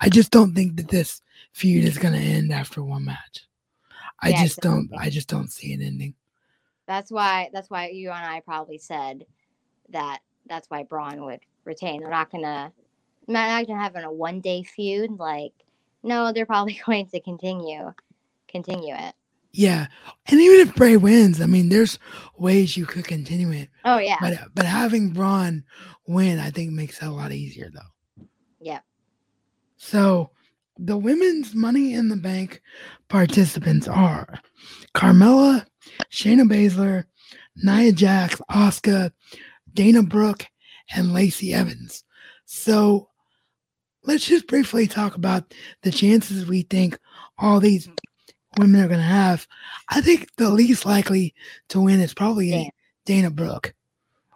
[0.00, 3.46] I just don't think that this feud is going to end after one match.
[4.22, 4.90] I Yeah, just don't.
[4.98, 6.14] I just don't see it ending.
[6.86, 9.26] That's why that's why you and I probably said
[9.90, 12.00] that that's why Braun would retain.
[12.00, 12.72] They're not gonna
[13.26, 15.18] not gonna have a one day feud.
[15.18, 15.52] Like,
[16.02, 17.92] no, they're probably going to continue
[18.48, 19.14] continue it.
[19.52, 19.86] Yeah,
[20.26, 21.98] and even if Bray wins, I mean, there's
[22.36, 23.68] ways you could continue it.
[23.84, 24.16] Oh yeah.
[24.20, 25.64] But but having Braun
[26.08, 28.24] win, I think makes it a lot easier though.
[28.60, 28.80] yeah.
[29.76, 30.30] So
[30.78, 32.62] the women's Money in the Bank
[33.08, 34.26] participants are
[34.94, 35.66] Carmella,
[36.10, 37.04] Shayna Baszler,
[37.56, 39.12] Nia Jax, Asuka,
[39.72, 40.46] Dana Brooke,
[40.94, 42.04] and Lacey Evans.
[42.46, 43.08] So
[44.04, 46.98] let's just briefly talk about the chances we think
[47.38, 47.88] all these
[48.58, 49.46] women are going to have.
[49.88, 51.34] I think the least likely
[51.68, 52.70] to win is probably Dana.
[53.04, 53.74] Dana Brooke.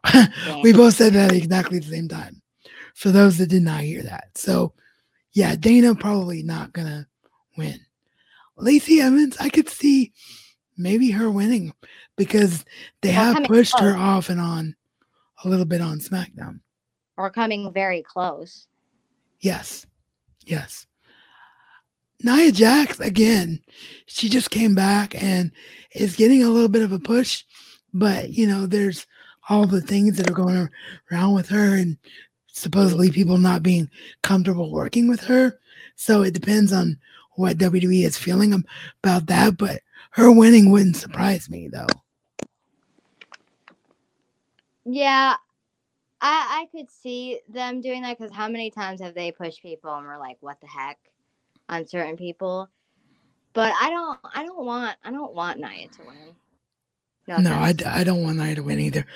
[0.62, 2.40] We both said that exactly the same time.
[2.94, 4.30] For those that did not hear that.
[4.34, 4.72] So,
[5.32, 7.06] yeah, Dana probably not going to
[7.56, 7.78] win.
[8.56, 10.12] Lacey Evans, I could see
[10.76, 11.72] maybe her winning
[12.16, 12.64] because
[13.02, 14.74] they have pushed her off and on
[15.44, 16.60] a little bit on SmackDown.
[17.16, 18.66] Or coming very close.
[19.40, 19.86] Yes.
[20.46, 20.86] Yes.
[22.22, 23.60] Nia Jax, again,
[24.06, 25.52] she just came back and
[25.94, 27.44] is getting a little bit of a push,
[27.94, 29.06] but you know, there's
[29.48, 30.68] all the things that are going
[31.10, 31.96] around with her and
[32.48, 33.88] supposedly people not being
[34.22, 35.58] comfortable working with her.
[35.94, 36.98] So it depends on
[37.36, 38.64] what WWE is feeling
[39.02, 41.86] about that, but her winning wouldn't surprise me though.
[44.88, 45.36] Yeah.
[46.20, 49.94] I I could see them doing that because how many times have they pushed people
[49.94, 50.98] and we're like, what the heck
[51.68, 52.68] on certain people?
[53.52, 56.34] But I don't I don't want I don't want Nia to win.
[57.28, 59.06] No, no I, I don't want Nia to win either.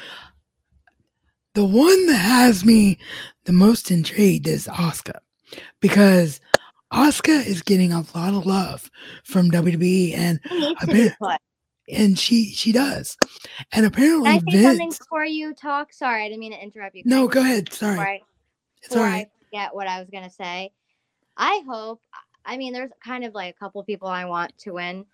[1.54, 2.98] The one that has me
[3.44, 5.18] the most intrigued is Asuka
[5.80, 6.40] because
[6.92, 8.90] Asuka is getting a lot of love
[9.24, 11.14] from WWE and She needs
[11.92, 12.00] I to be bet- put.
[12.00, 13.16] and she she does.
[13.72, 15.92] And apparently Can I something Vince before you talk?
[15.92, 17.02] Sorry, I didn't mean to interrupt you.
[17.04, 17.72] No, go ahead.
[17.72, 17.94] Sorry.
[17.94, 18.20] Before I,
[18.82, 19.26] It's all right.
[19.26, 20.72] I forget what I was gonna say.
[21.36, 22.00] I hope.
[22.44, 25.06] I mean, there's kind of like a couple people I want to win,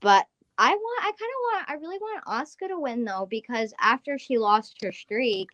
[0.00, 0.26] but
[0.58, 1.04] I want.
[1.04, 1.70] I kind of want.
[1.70, 5.48] I really want Asuka to win though because after she lost her streak,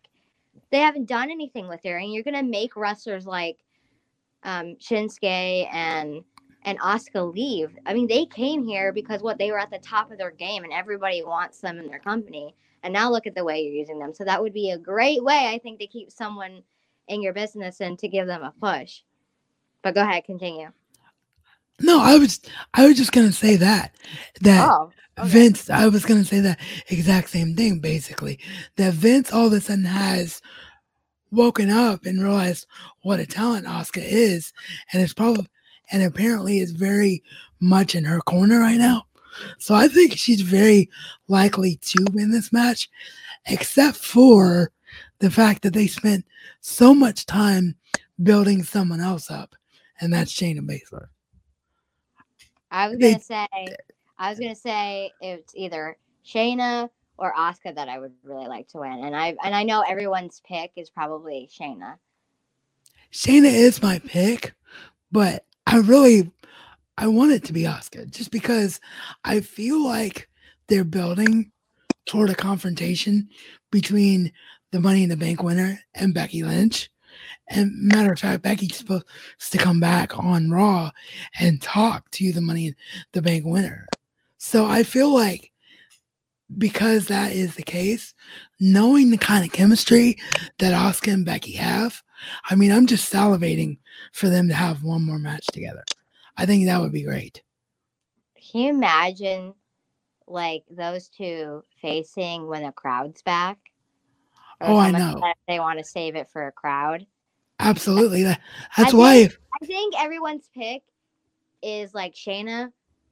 [0.71, 3.57] they haven't done anything with her, and you're gonna make wrestlers like
[4.43, 6.23] um, Shinsuke and
[6.63, 7.71] and Asuka leave.
[7.85, 10.63] I mean, they came here because what they were at the top of their game,
[10.63, 12.55] and everybody wants them in their company.
[12.83, 14.13] And now look at the way you're using them.
[14.13, 16.63] So that would be a great way, I think, to keep someone
[17.09, 19.01] in your business and to give them a push.
[19.81, 20.71] But go ahead, continue.
[21.81, 22.41] No, I was
[22.73, 23.95] I was just gonna say that
[24.41, 25.29] that Oh, okay.
[25.29, 28.39] Vince, I was gonna say that exact same thing basically.
[28.75, 30.41] That Vince all of a sudden has
[31.31, 32.67] woken up and realized
[33.01, 34.51] what a talent Asuka is,
[34.91, 35.47] and it's probably
[35.91, 37.23] and apparently is very
[37.59, 39.05] much in her corner right now.
[39.57, 40.89] So I think she's very
[41.27, 42.89] likely to win this match,
[43.45, 44.71] except for
[45.19, 46.25] the fact that they spent
[46.61, 47.75] so much time
[48.23, 49.55] building someone else up,
[50.01, 51.07] and that's Shayna Baszler.
[52.71, 53.47] I was gonna say,
[54.17, 58.79] I was gonna say it's either Shayna or Asuka that I would really like to
[58.79, 61.97] win, and I and I know everyone's pick is probably Shayna.
[63.11, 64.53] Shayna is my pick,
[65.11, 66.31] but I really
[66.97, 68.81] I want it to be Asuka just because
[69.23, 70.27] I feel like
[70.67, 71.51] they're building
[72.07, 73.29] toward a confrontation
[73.71, 74.31] between
[74.71, 76.89] the Money in the Bank winner and Becky Lynch.
[77.49, 79.05] And matter of fact, Becky's supposed
[79.51, 80.89] to come back on Raw
[81.39, 82.75] and talk to the Money in
[83.13, 83.87] the Bank winner.
[84.39, 85.48] So I feel like
[86.57, 88.13] because that is the case,
[88.59, 90.17] knowing the kind of chemistry
[90.57, 92.01] that Asuka and Becky have,
[92.49, 93.77] I mean, I'm just salivating
[94.13, 95.83] for them to have one more match together.
[96.37, 97.41] I think that would be great.
[98.51, 99.53] Can you imagine
[100.27, 103.57] like those two facing when the crowd's back?
[104.61, 105.21] Oh, I know.
[105.47, 107.05] They want to save it for a crowd.
[107.59, 108.23] Absolutely.
[108.23, 108.41] That,
[108.75, 110.83] that's I why think- I think everyone's pick
[111.61, 112.71] is like Shayna,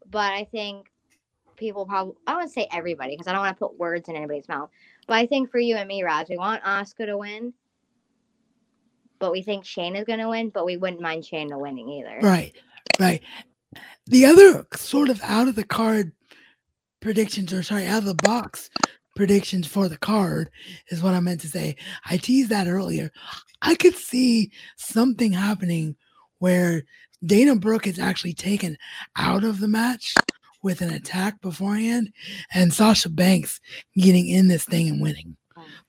[0.09, 0.87] but I think
[1.57, 4.47] people probably I to say everybody because I don't want to put words in anybody's
[4.47, 4.69] mouth.
[5.07, 7.53] But I think for you and me, Raz, we want Asuka to win.
[9.19, 12.19] But we think Shane is gonna win, but we wouldn't mind Shayna winning either.
[12.21, 12.53] Right.
[12.99, 13.21] Right.
[14.05, 16.11] The other sort of out of the card
[17.01, 18.69] predictions, or sorry, out of the box
[19.15, 20.49] predictions for the card
[20.89, 21.75] is what I meant to say.
[22.05, 23.11] I teased that earlier.
[23.61, 25.95] I could see something happening
[26.37, 26.83] where
[27.25, 28.77] Dana Brooke is actually taken
[29.15, 30.13] out of the match
[30.67, 32.11] with an attack beforehand
[32.53, 33.61] and Sasha Banks
[33.95, 35.37] getting in this thing and winning.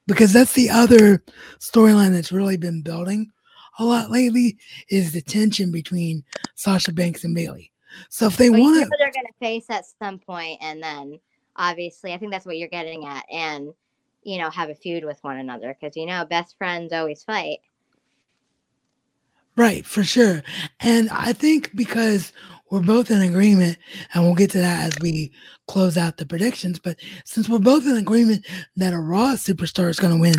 [0.06, 1.24] Because that's the other
[1.58, 3.32] storyline that's really been building
[3.80, 4.56] a lot lately
[4.88, 6.22] is the tension between
[6.54, 7.72] Sasha Banks and Bayley.
[8.08, 11.18] So if they want to, they're going to face at some point, and then
[11.56, 13.72] obviously, I think that's what you're getting at, and
[14.22, 17.58] you know, have a feud with one another because you know, best friends always fight.
[19.56, 20.44] Right, for sure.
[20.78, 22.32] And I think because
[22.70, 23.78] we're both in agreement,
[24.12, 25.32] and we'll get to that as we
[25.66, 26.78] close out the predictions.
[26.78, 30.34] But since we're both in agreement that a Raw superstar is going to win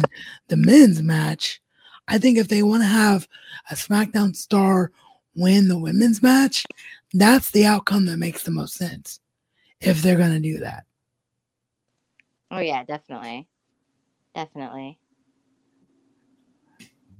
[0.47, 1.61] the men's match,
[2.07, 3.27] I think if they want to have
[3.71, 4.91] a SmackDown star
[5.35, 6.65] win the women's match,
[7.13, 9.19] that's the outcome that makes the most sense
[9.79, 10.85] if they're going to do that.
[12.51, 13.47] Oh, yeah, definitely.
[14.35, 14.99] Definitely.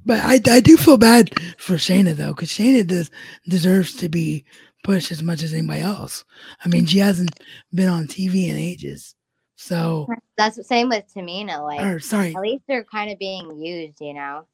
[0.06, 3.12] But I, I do feel bad for Shayna though, because Shayna does
[3.48, 4.45] deserves to be
[4.84, 6.24] pushed as much as anybody else.
[6.63, 6.88] I mean, mm-hmm.
[6.88, 7.39] she hasn't
[7.74, 9.15] been on TV in ages,
[9.56, 11.63] so that's the same with Tamina.
[11.63, 14.46] Like, or sorry, at least they're kind of being used, you know.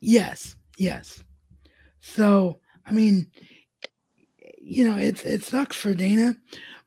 [0.00, 1.22] Yes, yes.
[2.00, 3.26] So I mean,
[4.60, 6.36] you know, it it sucks for Dana.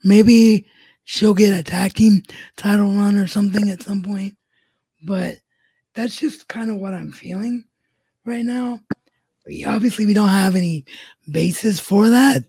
[0.04, 0.68] Maybe
[1.06, 2.24] she'll get a tag team
[2.56, 4.36] title run or something at some point,
[5.04, 5.38] but
[5.94, 7.66] that's just kind of what I'm feeling
[8.26, 8.80] right now.
[9.68, 10.86] Obviously, we don't have any
[11.30, 12.44] basis for that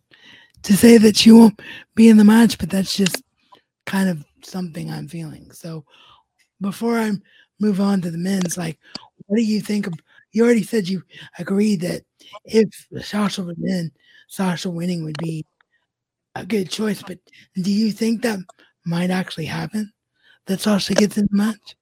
[0.64, 1.60] to say that she won't
[1.94, 3.22] be in the match, but that's just
[3.86, 5.50] kind of something I'm feeling.
[5.52, 5.84] So
[6.60, 7.12] before I
[7.60, 8.78] move on to the men's, like,
[9.26, 9.94] what do you think of?
[10.32, 11.02] You already said you
[11.38, 12.02] agreed that
[12.44, 12.68] if
[13.02, 13.92] Sasha was in,
[14.26, 15.46] Sasha winning would be
[16.34, 17.02] a good choice.
[17.02, 17.18] But
[17.54, 18.40] do you think that
[18.84, 19.92] might actually happen?
[20.46, 21.76] That Sasha gets in the match?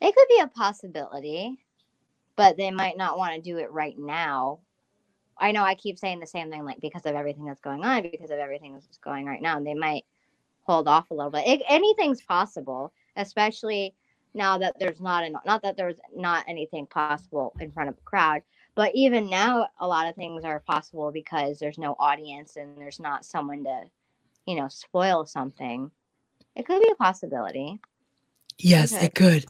[0.00, 1.58] It could be a possibility,
[2.34, 4.60] but they might not want to do it right now.
[5.40, 8.02] I know I keep saying the same thing, like because of everything that's going on,
[8.02, 10.04] because of everything that's going right now, and they might
[10.62, 11.46] hold off a little bit.
[11.46, 13.94] It, anything's possible, especially
[14.34, 18.02] now that there's not an, not that there's not anything possible in front of a
[18.02, 18.42] crowd,
[18.74, 23.00] but even now a lot of things are possible because there's no audience and there's
[23.00, 23.82] not someone to,
[24.46, 25.90] you know, spoil something.
[26.54, 27.80] It could be a possibility.
[28.58, 29.06] Yes, okay.
[29.06, 29.46] it could.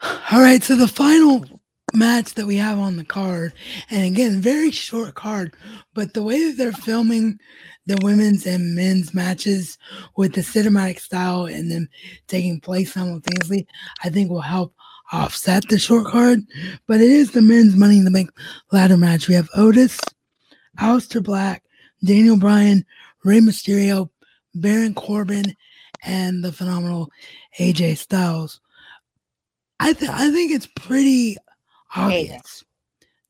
[0.32, 1.44] All right, so the final
[1.94, 3.52] match that we have on the card,
[3.90, 5.54] and again, very short card,
[5.94, 7.38] but the way that they're filming
[7.86, 9.78] the women's and men's matches
[10.16, 11.88] with the cinematic style and them
[12.28, 13.66] taking place simultaneously,
[14.02, 14.74] I think will help
[15.12, 16.40] offset the short card.
[16.86, 18.30] But it is the men's Money in the Bank
[18.72, 19.28] ladder match.
[19.28, 19.98] We have Otis,
[20.78, 21.62] Aleister Black,
[22.04, 22.84] Daniel Bryan,
[23.22, 24.08] Rey Mysterio,
[24.54, 25.54] Baron Corbin,
[26.02, 27.10] and the phenomenal
[27.58, 28.60] AJ Styles.
[29.80, 31.36] I th- I think it's pretty
[31.94, 32.64] Oh, obvious AJ.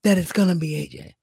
[0.05, 1.15] that it's gonna be AJ.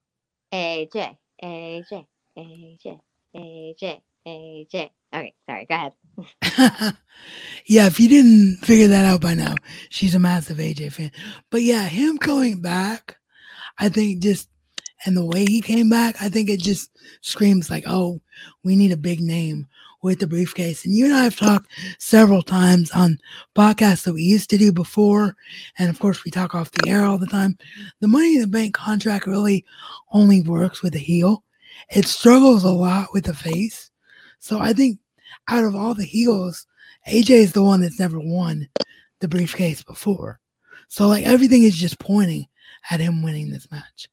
[0.53, 2.05] AJ, AJ,
[2.37, 2.99] AJ,
[3.35, 4.89] AJ, AJ.
[5.13, 5.65] Okay, sorry.
[5.69, 5.93] Go ahead.
[7.65, 9.55] yeah, if you didn't figure that out by now,
[9.89, 11.11] she's a massive AJ fan.
[11.49, 13.17] But yeah, him coming back,
[13.79, 14.49] I think just
[15.05, 18.21] and the way he came back, I think it just screams like, oh,
[18.63, 19.67] we need a big name
[20.01, 20.85] with the briefcase.
[20.85, 23.19] And you and I have talked several times on
[23.55, 25.35] podcasts that we used to do before.
[25.77, 27.57] And of course, we talk off the air all the time.
[27.99, 29.65] The Money in the Bank contract really
[30.11, 31.43] only works with a heel,
[31.89, 33.91] it struggles a lot with the face.
[34.39, 34.99] So I think
[35.47, 36.65] out of all the heels,
[37.07, 38.67] AJ is the one that's never won
[39.19, 40.39] the briefcase before.
[40.87, 42.47] So like everything is just pointing
[42.89, 44.07] at him winning this match.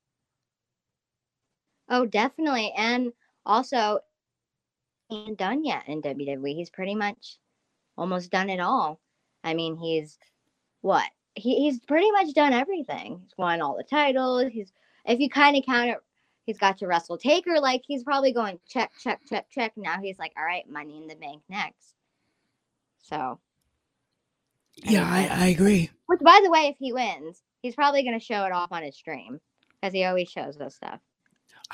[1.88, 2.72] Oh, definitely.
[2.76, 3.12] And
[3.46, 4.00] also
[5.36, 6.54] done yet in WWE.
[6.54, 7.36] He's pretty much
[7.96, 9.00] almost done it all.
[9.44, 10.18] I mean, he's
[10.80, 11.08] what?
[11.34, 13.20] He, he's pretty much done everything.
[13.22, 14.46] He's won all the titles.
[14.52, 14.72] He's
[15.04, 15.98] if you kind of count it,
[16.44, 17.60] he's got to wrestle Taker.
[17.60, 19.72] Like he's probably going check, check, check, check.
[19.76, 21.94] Now he's like, all right, Money in the Bank next.
[23.02, 23.38] So.
[24.84, 25.90] Yeah, I, I agree.
[26.06, 28.84] Which, by the way, if he wins, he's probably going to show it off on
[28.84, 29.40] his stream
[29.80, 31.00] because he always shows those stuff.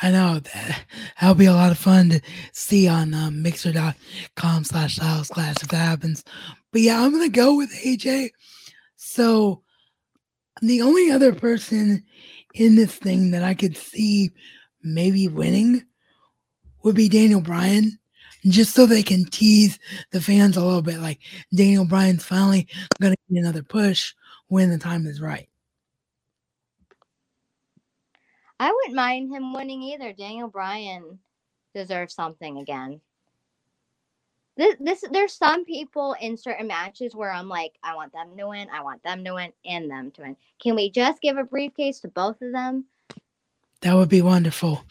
[0.03, 0.85] I know that
[1.21, 2.21] that'll be a lot of fun to
[2.53, 6.25] see on um, mixer.com slash styles clash if that happens.
[6.73, 8.31] But yeah, I'm gonna go with AJ.
[8.97, 9.63] So
[10.63, 12.03] the only other person
[12.55, 14.33] in this thing that I could see
[14.83, 15.85] maybe winning
[16.83, 17.99] would be Daniel Bryan
[18.47, 19.79] just so they can tease
[20.13, 20.99] the fans a little bit.
[20.99, 21.21] Like
[21.55, 22.69] Daniel Bryan's finally
[23.01, 24.13] to get another push
[24.49, 25.49] when the time is right.
[28.61, 30.13] I wouldn't mind him winning either.
[30.13, 31.19] Daniel Bryan
[31.75, 33.01] deserves something again.
[34.57, 38.49] This, this there's some people in certain matches where I'm like, I want them to
[38.49, 40.37] win, I want them to win, and them to win.
[40.63, 42.85] Can we just give a briefcase to both of them?
[43.81, 44.85] That would be wonderful.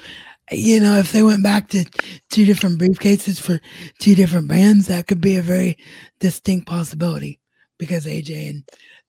[0.51, 1.85] You know, if they went back to
[2.29, 3.61] two different briefcases for
[3.99, 5.77] two different brands, that could be a very
[6.19, 7.39] distinct possibility
[7.77, 8.63] because AJ and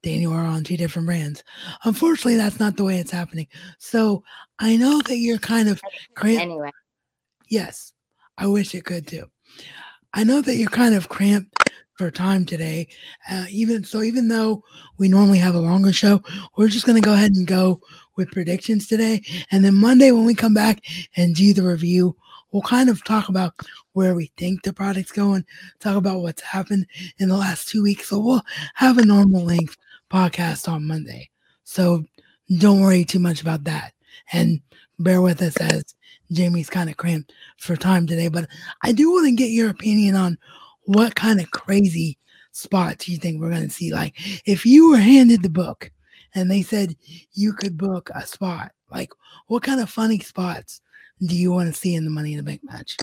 [0.05, 1.43] Daniel are on two different brands.
[1.85, 3.49] Unfortunately, that's not the way it's happening.
[3.79, 4.23] So
[4.59, 5.81] I know that you're kind of
[6.15, 6.43] cramped.
[6.43, 6.71] Anyway.
[7.49, 7.93] Yes,
[8.39, 9.25] I wish it could too.
[10.13, 12.89] I know that you're kind of cramped for time today.
[13.31, 14.63] Uh, even so, even though
[14.99, 16.23] we normally have a longer show,
[16.57, 17.81] we're just going to go ahead and go
[18.17, 19.23] with predictions today.
[19.51, 20.83] And then Monday, when we come back
[21.17, 22.17] and do the review,
[22.53, 23.55] we'll kind of talk about
[23.93, 25.45] where we think the product's going,
[25.81, 26.87] talk about what's happened
[27.19, 28.09] in the last two weeks.
[28.09, 28.43] So we'll
[28.75, 29.77] have a normal length
[30.15, 31.29] podcast on Monday.
[31.65, 32.05] So
[32.59, 33.95] don't worry too much about that.
[34.33, 34.61] And
[35.01, 35.95] bear with us as
[36.31, 38.49] Jamie's kind of cramped for time today, but
[38.83, 40.39] I do want to get your opinion on
[40.85, 42.17] what kind of crazy
[42.53, 43.93] spots you think we're going to see.
[43.93, 44.15] Like,
[44.47, 45.91] if you were handed the book
[46.35, 46.95] and they said
[47.33, 49.11] you could book a spot, like,
[49.49, 50.81] what kind of funny spots
[51.27, 52.97] do you want to see in the Money in the Bank match?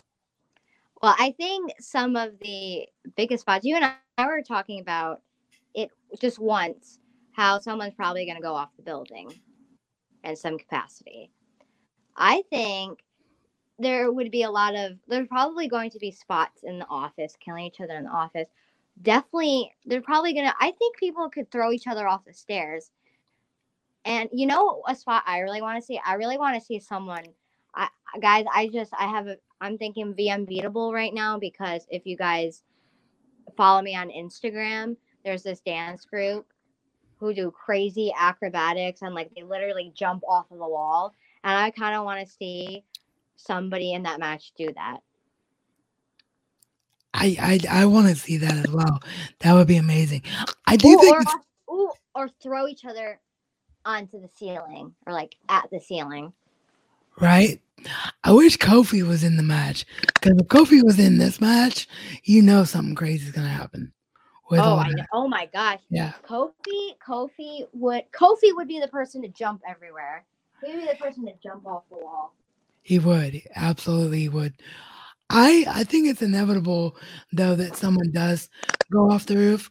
[1.02, 5.21] Well, I think some of the biggest spots, you and I were talking about
[5.74, 7.00] it just once,
[7.33, 9.29] how someone's probably going to go off the building
[10.23, 11.31] in some capacity.
[12.15, 12.99] I think
[13.79, 17.35] there would be a lot of there's probably going to be spots in the office
[17.43, 18.47] killing each other in the office.
[19.01, 22.91] Definitely they're probably gonna i think people could throw each other off the stairs.
[24.05, 25.99] And you know a spot i really want to see?
[26.05, 27.23] I really want to see someone
[27.73, 27.87] i
[28.19, 32.17] guys i just i have a i'm thinking the unbeatable right now because if you
[32.17, 32.63] guys
[33.55, 36.50] follow me on instagram there's this dance group
[37.21, 41.13] who do crazy acrobatics and like they literally jump off of the wall
[41.45, 42.84] and i kind of want to see
[43.41, 44.99] somebody in that match do that.
[47.13, 48.99] I I, I want to see that as well.
[49.39, 50.23] That would be amazing.
[50.65, 51.17] I do ooh, think
[51.67, 53.19] or, ooh, or throw each other
[53.84, 56.34] onto the ceiling or like at the ceiling.
[57.19, 57.60] Right.
[58.23, 61.88] I wish Kofi was in the match because if Kofi was in this match,
[62.23, 63.91] you know something crazy is gonna happen.
[64.59, 65.05] Oh, I know.
[65.13, 65.79] oh my gosh.
[65.89, 66.13] Yeah.
[66.27, 70.25] Kofi, Kofi would Kofi would be the person to jump everywhere.
[70.63, 72.33] He would be the person to jump off the wall.
[72.81, 73.41] He would.
[73.55, 74.53] Absolutely would.
[75.29, 76.97] I I think it's inevitable
[77.31, 78.49] though that someone does
[78.91, 79.69] go off the roof.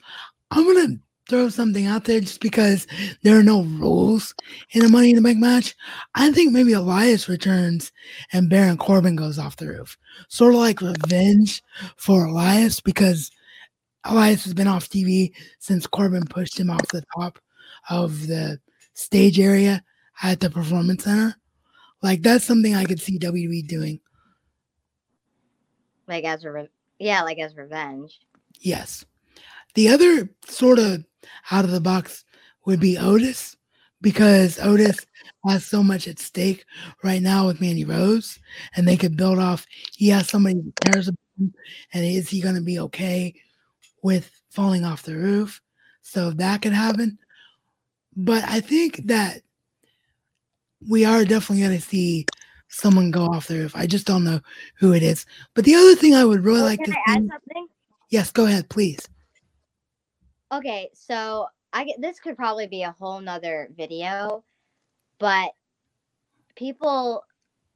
[0.50, 0.96] I'm gonna
[1.28, 2.88] throw something out there just because
[3.22, 4.34] there are no rules
[4.72, 5.76] in a Money in the Bank match.
[6.16, 7.92] I think maybe Elias returns
[8.32, 9.96] and Baron Corbin goes off the roof.
[10.28, 11.62] Sort of like revenge
[11.96, 13.30] for Elias because
[14.04, 17.38] Oh, Elias has been off TV since Corbin pushed him off the top
[17.88, 18.58] of the
[18.94, 19.82] stage area
[20.22, 21.36] at the Performance Center.
[22.02, 24.00] Like that's something I could see WWE doing.
[26.06, 28.18] Like as a re- yeah, like as revenge.
[28.58, 29.04] Yes.
[29.74, 31.04] The other sort of
[31.50, 32.24] out of the box
[32.66, 33.56] would be Otis
[34.00, 35.06] because Otis
[35.46, 36.64] has so much at stake
[37.04, 38.38] right now with Mandy Rose,
[38.74, 39.66] and they could build off.
[39.94, 41.54] He has somebody who cares about him,
[41.92, 43.34] and is he going to be okay
[44.02, 45.60] with falling off the roof?
[46.02, 47.18] So that could happen.
[48.16, 49.42] But I think that
[50.88, 52.26] we are definitely going to see
[52.68, 53.76] someone go off the roof.
[53.76, 54.40] I just don't know
[54.76, 55.26] who it is.
[55.54, 57.66] But the other thing I would really like to I add something?
[58.08, 59.06] Yes, go ahead, please.
[60.52, 64.44] Okay, so I get this could probably be a whole nother video,
[65.18, 65.52] but
[66.56, 67.24] people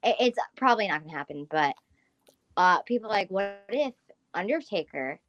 [0.02, 1.74] it, it's probably not gonna happen, but
[2.56, 3.94] uh people like what if
[4.32, 5.20] Undertaker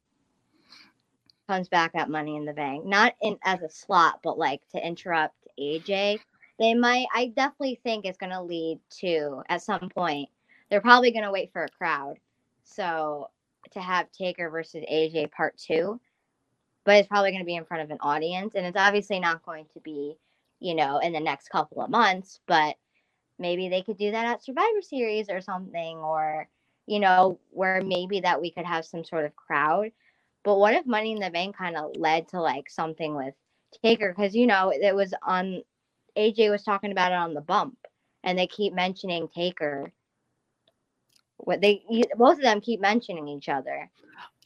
[1.46, 2.84] comes back at Money in the Bank?
[2.84, 6.18] Not in as a slot, but like to interrupt AJ
[6.58, 10.28] they might i definitely think it's going to lead to at some point
[10.70, 12.16] they're probably going to wait for a crowd
[12.64, 13.28] so
[13.70, 16.00] to have taker versus aj part two
[16.84, 19.44] but it's probably going to be in front of an audience and it's obviously not
[19.44, 20.16] going to be
[20.60, 22.76] you know in the next couple of months but
[23.38, 26.48] maybe they could do that at survivor series or something or
[26.86, 29.90] you know where maybe that we could have some sort of crowd
[30.46, 33.34] but what if money in the bank kind of led to like something with
[33.84, 35.62] taker because you know it was on
[36.16, 37.76] AJ was talking about it on the bump,
[38.24, 39.92] and they keep mentioning Taker.
[41.36, 41.82] What they
[42.16, 43.90] both of them keep mentioning each other.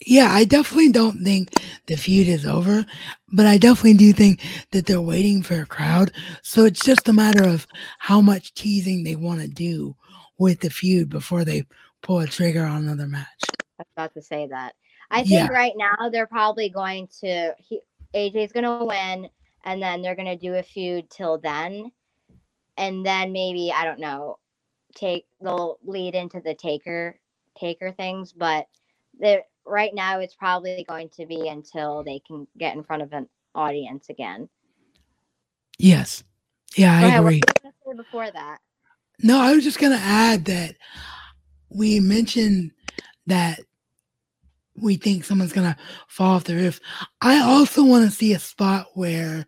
[0.04, 1.52] Yeah, I definitely don't think
[1.86, 2.84] the feud is over,
[3.32, 4.40] but I definitely do think
[4.72, 6.10] that they're waiting for a crowd.
[6.42, 7.66] So it's just a matter of
[7.98, 9.94] how much teasing they want to do
[10.38, 11.66] with the feud before they
[12.02, 13.42] pull a trigger on another match.
[13.78, 14.74] I was about to say that.
[15.10, 15.48] I think Yeah.
[15.48, 17.80] right now they're probably going to he,
[18.14, 19.28] AJ's going to win,
[19.64, 21.90] and then they're going to do a feud till then,
[22.76, 24.38] and then maybe I don't know,
[24.94, 27.18] take they'll lead into the taker
[27.58, 28.66] taker things, but
[29.18, 33.12] they right now it's probably going to be until they can get in front of
[33.12, 34.48] an audience again.
[35.78, 36.22] Yes.
[36.76, 37.24] Yeah, I ahead, agree.
[37.24, 38.58] were you gonna say before that?
[39.22, 40.76] No, I was just going to add that
[41.68, 42.72] we mentioned
[43.26, 43.60] that
[44.82, 45.76] we think someone's to
[46.08, 46.80] fall off the roof.
[47.20, 49.46] I also want to see a spot where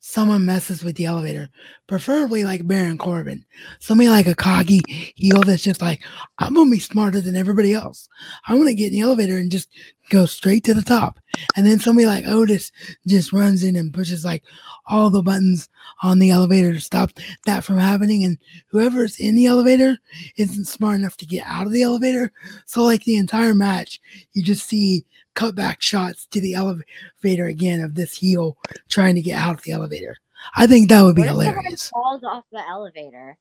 [0.00, 1.48] someone messes with the elevator,
[1.86, 3.44] preferably like Baron Corbin.
[3.78, 4.80] Somebody like a coggy
[5.14, 6.02] heel that's just like,
[6.38, 8.08] I'm to be smarter than everybody else.
[8.48, 9.68] I want to get in the elevator and just
[10.08, 11.20] go straight to the top.
[11.54, 12.72] And then somebody like Otis
[13.06, 14.42] just runs in and pushes like
[14.86, 15.68] all the buttons
[16.02, 17.12] on the elevator to stop
[17.46, 18.24] that from happening.
[18.24, 18.38] And
[18.68, 19.98] whoever's in the elevator
[20.36, 22.32] isn't smart enough to get out of the elevator.
[22.66, 24.00] So, like the entire match,
[24.32, 25.04] you just see
[25.34, 28.56] cutback shots to the elevator again of this heel
[28.88, 30.16] trying to get out of the elevator.
[30.54, 31.90] I think that would be hilarious.
[31.90, 33.36] falls off the elevator?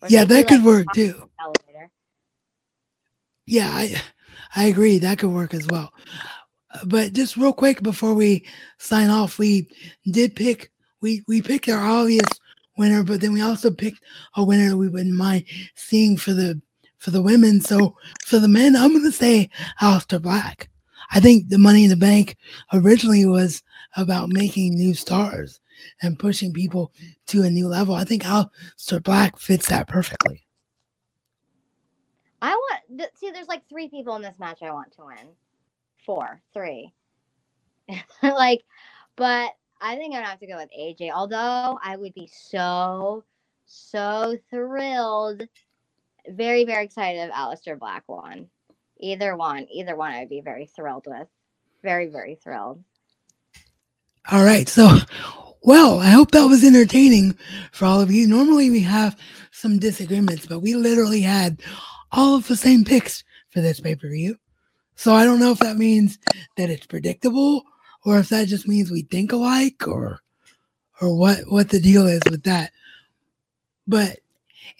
[0.00, 1.28] Or Yeah, that could like, work too.
[1.40, 1.90] Elevator.
[3.46, 4.00] Yeah, I,
[4.54, 4.98] I agree.
[4.98, 5.92] That could work as well.
[6.86, 8.46] But just real quick before we
[8.78, 9.68] sign off, we
[10.10, 10.70] did pick
[11.00, 12.26] we we picked our obvious
[12.78, 14.00] winner, but then we also picked
[14.36, 15.44] a winner that we wouldn't mind
[15.74, 16.60] seeing for the
[17.02, 17.60] for the women.
[17.60, 19.50] So for the men, I'm gonna say
[19.80, 20.70] Aleister Black.
[21.10, 22.36] I think the Money in the Bank
[22.72, 23.62] originally was
[23.96, 25.60] about making new stars
[26.00, 26.92] and pushing people
[27.26, 27.96] to a new level.
[27.96, 30.46] I think Aleister Black fits that perfectly.
[32.40, 33.32] I want th- see.
[33.32, 35.34] There's like three people in this match I want to win.
[36.06, 36.92] Four, three.
[38.22, 38.62] like,
[39.16, 39.50] but
[39.80, 41.10] I think I'm gonna have to go with AJ.
[41.12, 43.24] Although I would be so,
[43.66, 45.42] so thrilled,
[46.28, 48.48] very, very excited of Aleister Black one.
[48.98, 51.28] Either one, either one, I'd be very thrilled with.
[51.82, 52.82] Very, very thrilled.
[54.30, 54.68] All right.
[54.68, 54.98] So,
[55.62, 57.36] well, I hope that was entertaining
[57.72, 58.28] for all of you.
[58.28, 59.18] Normally we have
[59.50, 61.60] some disagreements, but we literally had
[62.12, 64.36] all of the same picks for this pay per view.
[64.94, 66.18] So I don't know if that means
[66.56, 67.64] that it's predictable
[68.04, 70.20] or if that just means we think alike or
[71.00, 72.72] or what what the deal is with that.
[73.86, 74.18] But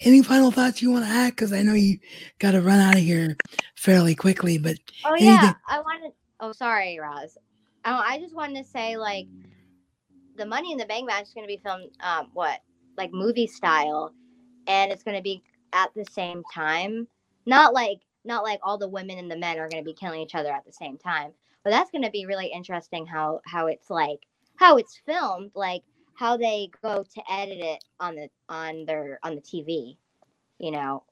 [0.01, 1.31] any final thoughts you want to add?
[1.31, 1.99] Because I know you
[2.39, 3.37] got to run out of here
[3.75, 4.57] fairly quickly.
[4.57, 6.11] But Oh Anything- yeah, I wanted.
[6.39, 7.37] Oh, sorry, Roz.
[7.85, 9.27] Oh, I just wanted to say like
[10.35, 12.59] the Money in the Bank match is going to be filmed um what
[12.97, 14.13] like movie style,
[14.67, 17.07] and it's going to be at the same time.
[17.45, 20.21] Not like not like all the women and the men are going to be killing
[20.21, 21.31] each other at the same time.
[21.63, 24.19] But that's going to be really interesting how how it's like
[24.55, 25.83] how it's filmed, like
[26.15, 29.97] how they go to edit it on the on their on the TV.
[30.59, 31.03] You know,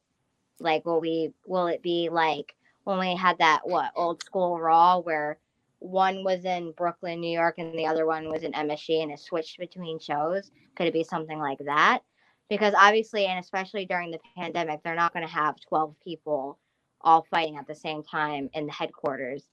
[0.60, 5.00] like will we will it be like when we had that what old school Raw
[5.00, 5.38] where
[5.80, 9.20] one was in Brooklyn, New York, and the other one was in MSG, and it
[9.20, 10.52] switched between shows.
[10.76, 12.02] Could it be something like that?
[12.50, 16.60] Because obviously, and especially during the pandemic, they're not going to have twelve people
[17.02, 19.44] all fighting at the same time in the headquarters,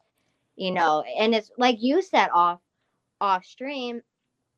[0.57, 1.03] you know.
[1.19, 2.61] And it's like you said off
[3.21, 4.03] off stream,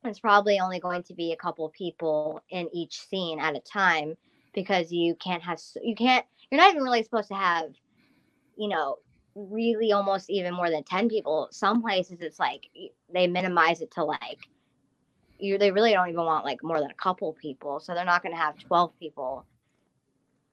[0.04, 4.16] it's probably only going to be a couple people in each scene at a time
[4.54, 7.70] because you can't have you can't you're not even really supposed to have
[8.56, 8.96] you know
[9.34, 11.48] really almost even more than 10 people.
[11.52, 12.66] Some places it's like
[13.12, 14.38] they minimize it to like
[15.38, 18.22] you they really don't even want like more than a couple people so they're not
[18.22, 19.46] going to have 12 people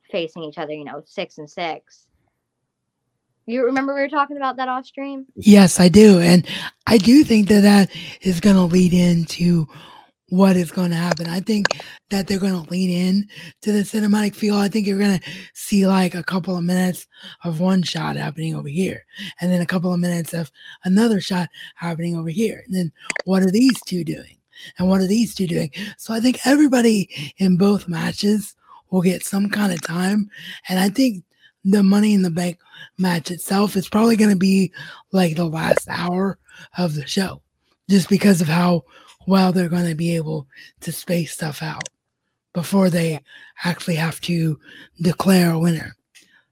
[0.09, 2.06] facing each other you know six and six
[3.47, 6.19] you remember we were talking about that off stream Yes, I do.
[6.19, 6.45] And
[6.85, 7.89] I do think that that
[8.21, 9.67] is going to lead into
[10.29, 11.27] what is going to happen.
[11.27, 11.67] I think
[12.09, 13.29] that they're going to lean in
[13.61, 14.57] to the cinematic feel.
[14.57, 17.07] I think you're going to see like a couple of minutes
[17.45, 19.05] of one shot happening over here,
[19.39, 20.51] and then a couple of minutes of
[20.83, 22.63] another shot happening over here.
[22.65, 22.91] And then
[23.23, 24.37] what are these two doing?
[24.77, 25.71] And what are these two doing?
[25.97, 28.53] So I think everybody in both matches
[28.89, 30.29] will get some kind of time.
[30.67, 31.23] And I think
[31.63, 32.59] the money in the bank
[32.97, 34.71] match itself is probably going to be
[35.11, 36.37] like the last hour
[36.77, 37.41] of the show
[37.89, 38.83] just because of how
[39.27, 40.47] well they're going to be able
[40.81, 41.89] to space stuff out
[42.53, 43.19] before they
[43.63, 44.59] actually have to
[45.01, 45.95] declare a winner.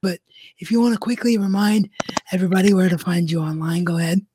[0.02, 0.20] But
[0.60, 1.90] if you want to quickly remind
[2.32, 4.26] everybody where to find you online, go ahead.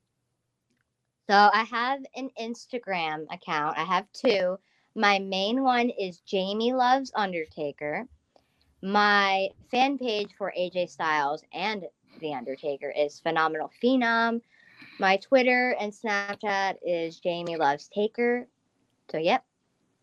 [1.29, 3.79] So I have an Instagram account.
[3.79, 4.59] I have two.
[4.97, 8.09] My main one is Jamie Loves Undertaker.
[8.83, 11.85] My fan page for AJ Styles and
[12.20, 14.41] The Undertaker is Phenomenal Phenom.
[14.99, 18.47] My Twitter and Snapchat is Jamie Loves Taker.
[19.11, 19.45] So yep,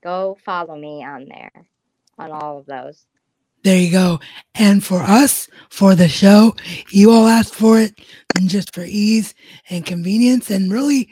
[0.04, 1.52] go follow me on there
[2.20, 3.08] on all of those.
[3.64, 4.20] There you go.
[4.54, 6.56] And for us, for the show,
[6.92, 8.00] you all asked for it,
[8.38, 9.34] and just for ease
[9.70, 10.52] and convenience.
[10.52, 11.12] And really,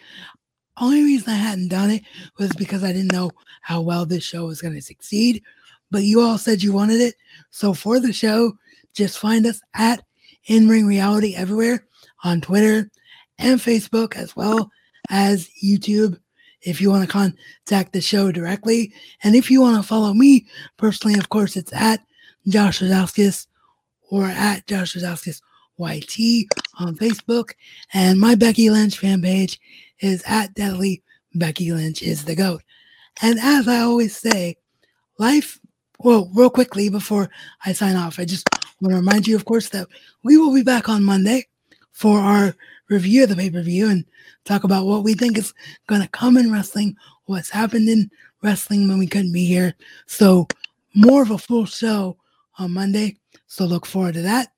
[0.78, 2.04] only reason I hadn't done it
[2.38, 5.42] was because I didn't know how well this show was going to succeed.
[5.92, 7.16] But you all said you wanted it.
[7.50, 8.58] So for the show,
[8.94, 10.04] just find us at
[10.48, 11.86] In Ring Reality everywhere
[12.24, 12.90] on Twitter
[13.38, 14.72] and Facebook, as well
[15.10, 16.20] as YouTube
[16.62, 18.92] if you want to contact the show directly.
[19.24, 22.02] And if you want to follow me personally, of course, it's at
[22.48, 23.48] Josh Rosowskis
[24.10, 25.42] or at Josh Rosowskis
[25.78, 26.48] YT
[26.80, 27.52] on Facebook.
[27.94, 29.60] And my Becky Lynch fan page
[30.00, 31.04] is at Deadly
[31.36, 32.62] Becky Lynch is the GOAT.
[33.22, 34.58] And as I always say,
[35.20, 35.60] life,
[36.00, 37.30] well, real quickly before
[37.66, 38.48] I sign off, I just
[38.82, 39.88] want to remind you, of course, that
[40.24, 41.48] we will be back on Monday
[41.92, 42.56] for our
[42.90, 44.06] review of the pay per view and
[44.44, 45.54] talk about what we think is
[45.88, 48.10] going to come in wrestling, what's happened in
[48.44, 49.74] wrestling when we couldn't be here.
[50.08, 50.48] So,
[50.94, 52.18] more of a full show
[52.58, 53.18] on Monday.
[53.48, 54.50] So, look forward to that.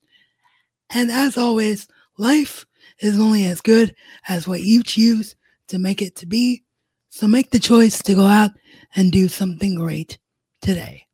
[0.89, 2.65] And as always, life
[2.99, 3.95] is only as good
[4.27, 5.35] as what you choose
[5.67, 6.63] to make it to be.
[7.09, 8.51] So, make the choice to go out
[8.95, 10.17] and do something great
[10.61, 11.06] today.